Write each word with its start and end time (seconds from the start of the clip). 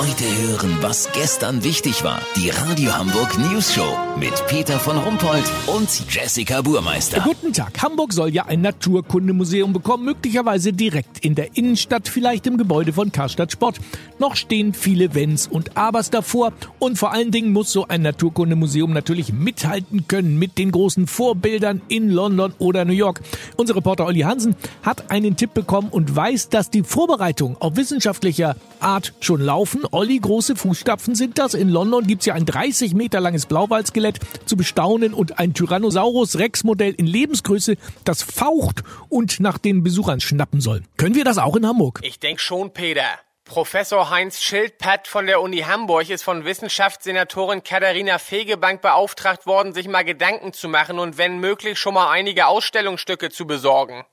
Heute 0.00 0.24
hören, 0.24 0.78
was 0.80 1.12
gestern 1.12 1.62
wichtig 1.62 2.02
war. 2.04 2.22
Die 2.34 2.48
Radio 2.48 2.96
Hamburg 2.96 3.36
News 3.36 3.74
Show 3.74 3.98
mit 4.18 4.32
Peter 4.46 4.78
von 4.78 4.96
Rumpold 4.96 5.44
und 5.66 5.90
Jessica 6.08 6.62
Burmeister. 6.62 7.20
Guten 7.20 7.52
Tag. 7.52 7.82
Hamburg 7.82 8.14
soll 8.14 8.34
ja 8.34 8.46
ein 8.46 8.62
Naturkundemuseum 8.62 9.74
bekommen, 9.74 10.06
möglicherweise 10.06 10.72
direkt 10.72 11.22
in 11.22 11.34
der 11.34 11.54
Innenstadt, 11.54 12.08
vielleicht 12.08 12.46
im 12.46 12.56
Gebäude 12.56 12.94
von 12.94 13.12
Karstadt 13.12 13.52
Sport. 13.52 13.78
Noch 14.18 14.36
stehen 14.36 14.72
viele 14.72 15.14
Wenns 15.14 15.46
und 15.46 15.76
Abers 15.76 16.08
davor 16.08 16.54
und 16.78 16.96
vor 16.96 17.12
allen 17.12 17.30
Dingen 17.30 17.52
muss 17.52 17.70
so 17.70 17.86
ein 17.86 18.00
Naturkundemuseum 18.00 18.94
natürlich 18.94 19.34
mithalten 19.34 20.08
können 20.08 20.38
mit 20.38 20.56
den 20.56 20.70
großen 20.70 21.08
Vorbildern 21.08 21.82
in 21.88 22.08
London 22.08 22.54
oder 22.58 22.86
New 22.86 22.94
York. 22.94 23.20
Unser 23.58 23.76
Reporter 23.76 24.06
Olli 24.06 24.20
Hansen 24.20 24.56
hat 24.82 25.10
einen 25.10 25.36
Tipp 25.36 25.52
bekommen 25.52 25.88
und 25.90 26.16
weiß, 26.16 26.48
dass 26.48 26.70
die 26.70 26.84
Vorbereitungen 26.84 27.58
auf 27.60 27.76
wissenschaftlicher 27.76 28.56
Art 28.80 29.12
schon 29.20 29.42
laufen. 29.42 29.84
Olli, 29.92 30.20
große 30.20 30.54
Fußstapfen 30.54 31.16
sind 31.16 31.38
das. 31.38 31.54
In 31.54 31.68
London 31.68 32.06
gibt's 32.06 32.26
ja 32.26 32.34
ein 32.34 32.46
30 32.46 32.94
Meter 32.94 33.18
langes 33.18 33.46
Blauwaldskelett 33.46 34.20
zu 34.46 34.56
bestaunen 34.56 35.12
und 35.14 35.40
ein 35.40 35.52
Tyrannosaurus 35.52 36.38
Rex 36.38 36.62
Modell 36.62 36.94
in 36.94 37.06
Lebensgröße, 37.06 37.76
das 38.04 38.22
faucht 38.22 38.84
und 39.08 39.40
nach 39.40 39.58
den 39.58 39.82
Besuchern 39.82 40.20
schnappen 40.20 40.60
soll. 40.60 40.82
Können 40.96 41.16
wir 41.16 41.24
das 41.24 41.38
auch 41.38 41.56
in 41.56 41.66
Hamburg? 41.66 42.00
Ich 42.02 42.20
denk 42.20 42.38
schon, 42.40 42.72
Peter. 42.72 43.02
Professor 43.44 44.10
Heinz 44.10 44.40
Schildpatt 44.40 45.08
von 45.08 45.26
der 45.26 45.40
Uni 45.40 45.58
Hamburg 45.58 46.08
ist 46.08 46.22
von 46.22 46.44
Wissenschaftssenatorin 46.44 47.64
Katharina 47.64 48.18
Fegebank 48.18 48.82
beauftragt 48.82 49.44
worden, 49.44 49.74
sich 49.74 49.88
mal 49.88 50.04
Gedanken 50.04 50.52
zu 50.52 50.68
machen 50.68 51.00
und 51.00 51.18
wenn 51.18 51.40
möglich 51.40 51.80
schon 51.80 51.94
mal 51.94 52.10
einige 52.10 52.46
Ausstellungsstücke 52.46 53.30
zu 53.30 53.48
besorgen. 53.48 54.06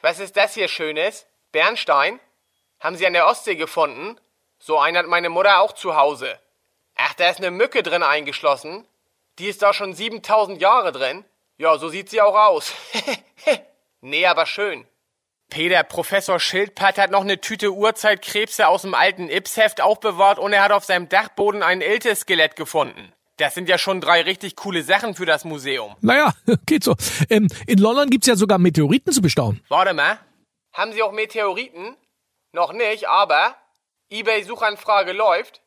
Was 0.00 0.18
ist 0.18 0.36
das 0.36 0.54
hier 0.54 0.66
Schönes? 0.66 1.26
Bernstein? 1.52 2.18
Haben 2.80 2.96
Sie 2.96 3.06
an 3.06 3.12
der 3.12 3.28
Ostsee 3.28 3.54
gefunden? 3.54 4.16
So 4.64 4.78
einen 4.78 4.96
hat 4.96 5.08
meine 5.08 5.28
Mutter 5.28 5.60
auch 5.60 5.72
zu 5.72 5.96
Hause. 5.96 6.38
Ach, 6.94 7.14
da 7.14 7.28
ist 7.28 7.38
eine 7.38 7.50
Mücke 7.50 7.82
drin 7.82 8.04
eingeschlossen. 8.04 8.86
Die 9.40 9.48
ist 9.48 9.60
da 9.60 9.74
schon 9.74 9.92
7000 9.92 10.60
Jahre 10.60 10.92
drin. 10.92 11.24
Ja, 11.58 11.76
so 11.78 11.88
sieht 11.88 12.10
sie 12.10 12.20
auch 12.20 12.36
aus. 12.36 12.72
nee, 14.02 14.24
aber 14.24 14.46
schön. 14.46 14.86
Peter, 15.50 15.82
Professor 15.82 16.38
Schildpatt 16.38 16.96
hat 16.96 17.10
noch 17.10 17.22
eine 17.22 17.40
Tüte 17.40 17.72
Urzeitkrebse 17.72 18.68
aus 18.68 18.82
dem 18.82 18.94
alten 18.94 19.28
Ipsheft 19.28 19.80
aufbewahrt 19.80 20.38
und 20.38 20.52
er 20.52 20.62
hat 20.62 20.70
auf 20.70 20.84
seinem 20.84 21.08
Dachboden 21.08 21.64
ein 21.64 21.80
Iltis-Skelett 21.80 22.54
gefunden. 22.54 23.12
Das 23.38 23.54
sind 23.54 23.68
ja 23.68 23.78
schon 23.78 24.00
drei 24.00 24.22
richtig 24.22 24.54
coole 24.54 24.84
Sachen 24.84 25.16
für 25.16 25.26
das 25.26 25.44
Museum. 25.44 25.96
Naja, 26.02 26.34
geht 26.66 26.84
so. 26.84 26.94
Ähm, 27.28 27.48
in 27.66 27.78
London 27.78 28.10
gibt's 28.10 28.28
ja 28.28 28.36
sogar 28.36 28.58
Meteoriten 28.58 29.12
zu 29.12 29.22
bestaunen. 29.22 29.60
Warte 29.68 29.92
mal. 29.92 30.20
Haben 30.72 30.92
Sie 30.92 31.02
auch 31.02 31.10
Meteoriten? 31.10 31.96
Noch 32.52 32.72
nicht, 32.72 33.08
aber 33.08 33.56
eBay-Suchanfrage 34.12 35.12
läuft. 35.12 35.62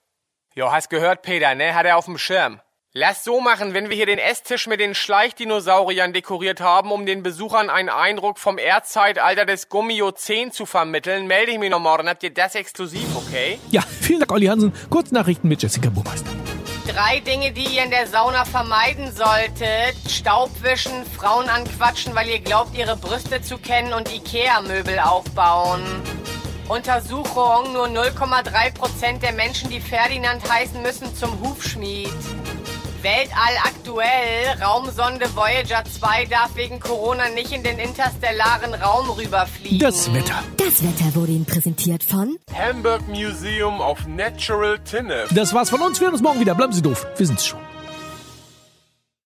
Jo, 0.53 0.71
hast 0.71 0.89
gehört, 0.89 1.21
Peter, 1.21 1.55
ne? 1.55 1.75
Hat 1.75 1.85
er 1.85 1.97
auf 1.97 2.05
dem 2.05 2.17
Schirm. 2.17 2.61
Lass 2.93 3.25
so 3.25 3.41
machen, 3.41 3.73
wenn 3.73 3.89
wir 3.89 3.97
hier 3.97 4.05
den 4.05 4.19
Esstisch 4.19 4.67
mit 4.67 4.79
den 4.79 4.95
Schleichdinosauriern 4.95 6.13
dekoriert 6.13 6.61
haben, 6.61 6.93
um 6.93 7.05
den 7.05 7.23
Besuchern 7.23 7.69
einen 7.69 7.89
Eindruck 7.89 8.39
vom 8.39 8.57
Erdzeitalter 8.57 9.43
des 9.43 9.67
Gummiozän 9.67 10.53
zu 10.53 10.65
vermitteln, 10.65 11.27
melde 11.27 11.51
ich 11.51 11.59
mich 11.59 11.69
noch 11.69 11.81
morgen. 11.81 12.07
Habt 12.07 12.23
ihr 12.23 12.33
das 12.33 12.55
exklusiv, 12.55 13.05
okay? 13.17 13.59
Ja, 13.69 13.81
vielen 13.81 14.21
Dank, 14.21 14.31
Olli 14.31 14.45
Hansen. 14.45 14.71
Kurznachrichten 14.89 15.49
mit 15.49 15.61
Jessica 15.61 15.89
Burmeister. 15.89 16.29
Drei 16.87 17.19
Dinge, 17.19 17.51
die 17.51 17.65
ihr 17.65 17.83
in 17.83 17.89
der 17.89 18.07
Sauna 18.07 18.45
vermeiden 18.45 19.11
solltet. 19.11 19.97
Staubwischen, 20.09 21.05
Frauen 21.17 21.49
anquatschen, 21.49 22.15
weil 22.15 22.29
ihr 22.29 22.39
glaubt, 22.39 22.77
ihre 22.77 22.95
Brüste 22.95 23.41
zu 23.41 23.57
kennen 23.57 23.91
und 23.91 24.09
Ikea-Möbel 24.13 24.99
aufbauen. 24.99 25.81
Untersuchung, 26.67 27.73
nur 27.73 27.85
0,3% 27.87 29.19
der 29.19 29.33
Menschen, 29.33 29.69
die 29.69 29.79
Ferdinand 29.79 30.41
heißen, 30.49 30.81
müssen 30.81 31.15
zum 31.15 31.39
Hufschmied. 31.41 32.09
Weltall 33.03 33.55
aktuell. 33.63 34.59
Raumsonde 34.63 35.27
Voyager 35.35 35.83
2 35.85 36.25
darf 36.25 36.55
wegen 36.55 36.79
Corona 36.79 37.29
nicht 37.29 37.51
in 37.51 37.61
den 37.61 37.77
interstellaren 37.77 38.73
Raum 38.73 39.11
rüberfliegen. 39.11 39.77
Das 39.77 40.11
Wetter. 40.11 40.43
Das 40.57 40.81
Wetter 40.83 41.13
wurde 41.13 41.33
Ihnen 41.33 41.45
präsentiert 41.45 42.03
von 42.03 42.39
Hamburg 42.51 43.07
Museum 43.07 43.79
of 43.79 44.07
Natural 44.07 44.79
Tinnef. 44.79 45.29
Das 45.35 45.53
war's 45.53 45.69
von 45.69 45.81
uns. 45.81 45.99
Wir 45.99 46.05
hören 46.05 46.15
uns 46.15 46.23
morgen 46.23 46.39
wieder. 46.39 46.55
Bleiben 46.55 46.73
Sie 46.73 46.81
doof. 46.81 47.05
Wir 47.15 47.27
sind's 47.27 47.45
schon. 47.45 47.59